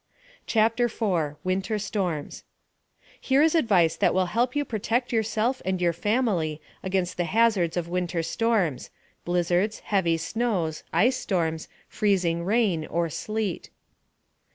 CHAPTER 0.47 0.89
4 0.89 1.37
WINTER 1.43 1.77
STORMS 1.77 2.43
Here 3.19 3.43
is 3.43 3.53
advice 3.53 3.95
that 3.97 4.15
will 4.15 4.25
help 4.25 4.55
you 4.55 4.65
protect 4.65 5.13
yourself 5.13 5.61
and 5.63 5.79
your 5.79 5.93
family 5.93 6.59
against 6.81 7.17
the 7.17 7.25
hazards 7.25 7.77
of 7.77 7.87
winter 7.87 8.23
storms 8.23 8.89
blizzards, 9.25 9.81
heavy 9.81 10.17
snows, 10.17 10.81
ice 10.91 11.17
storms, 11.17 11.67
freezing 11.87 12.43
rain, 12.43 12.83
or 12.87 13.11
sleet. 13.11 13.69